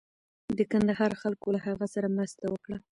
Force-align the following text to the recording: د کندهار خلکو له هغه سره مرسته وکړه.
د 0.57 0.59
کندهار 0.71 1.11
خلکو 1.21 1.47
له 1.55 1.59
هغه 1.67 1.85
سره 1.95 2.07
مرسته 2.17 2.43
وکړه. 2.49 2.77